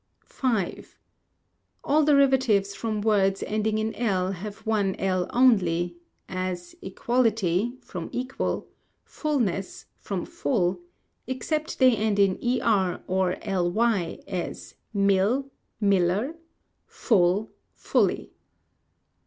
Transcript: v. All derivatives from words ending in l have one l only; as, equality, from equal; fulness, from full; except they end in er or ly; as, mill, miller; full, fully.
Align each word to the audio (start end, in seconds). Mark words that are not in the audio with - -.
v. 0.25 0.83
All 1.83 2.03
derivatives 2.03 2.73
from 2.73 3.01
words 3.01 3.43
ending 3.45 3.77
in 3.77 3.93
l 3.93 4.31
have 4.31 4.65
one 4.65 4.95
l 4.95 5.27
only; 5.29 5.97
as, 6.27 6.75
equality, 6.81 7.77
from 7.81 8.09
equal; 8.11 8.67
fulness, 9.03 9.85
from 9.99 10.25
full; 10.25 10.79
except 11.27 11.77
they 11.77 11.95
end 11.95 12.17
in 12.17 12.39
er 12.63 13.03
or 13.05 13.37
ly; 13.45 14.17
as, 14.27 14.73
mill, 14.91 15.51
miller; 15.79 16.33
full, 16.87 17.51
fully. 17.75 18.33